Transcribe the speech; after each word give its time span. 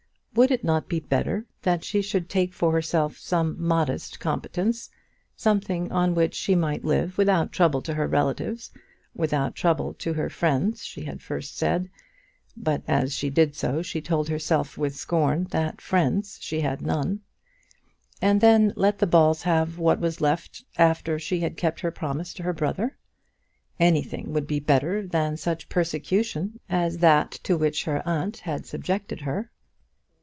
Would 0.33 0.49
it 0.49 0.63
not 0.63 0.87
be 0.87 1.01
better 1.01 1.45
that 1.63 1.83
she 1.83 2.01
should 2.01 2.29
take 2.29 2.53
for 2.53 2.71
herself 2.71 3.17
some 3.17 3.61
modest 3.61 4.17
competence, 4.21 4.89
something 5.35 5.91
on 5.91 6.15
which 6.15 6.35
she 6.35 6.55
might 6.55 6.85
live 6.85 7.17
without 7.17 7.51
trouble 7.51 7.81
to 7.81 7.93
her 7.95 8.07
relatives, 8.07 8.71
without 9.13 9.55
trouble 9.55 9.93
to 9.95 10.13
her 10.13 10.29
friends 10.29 10.85
she 10.85 11.03
had 11.03 11.21
first 11.21 11.57
said, 11.57 11.89
but 12.55 12.81
as 12.87 13.11
she 13.11 13.29
did 13.29 13.55
so 13.57 13.81
she 13.81 13.99
told 13.99 14.29
herself 14.29 14.77
with 14.77 14.95
scorn 14.95 15.47
that 15.51 15.81
friends 15.81 16.37
she 16.39 16.61
had 16.61 16.81
none, 16.81 17.19
and 18.21 18.39
then 18.39 18.71
let 18.77 18.99
the 18.99 19.05
Balls 19.07 19.41
have 19.43 19.77
what 19.79 19.99
was 19.99 20.21
left 20.21 20.59
her 20.77 20.85
after 20.85 21.19
she 21.19 21.41
had 21.41 21.57
kept 21.57 21.81
her 21.81 21.91
promise 21.91 22.33
to 22.35 22.43
her 22.43 22.53
brother? 22.53 22.95
Anything 23.81 24.31
would 24.31 24.47
be 24.47 24.61
better 24.61 25.05
than 25.05 25.35
such 25.35 25.67
persecution 25.67 26.57
as 26.69 26.99
that 26.99 27.31
to 27.43 27.57
which 27.57 27.83
her 27.83 28.01
aunt 28.07 28.37
had 28.37 28.65
subjected 28.65 29.19
her. 29.19 29.51